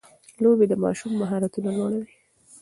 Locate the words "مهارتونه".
1.21-1.69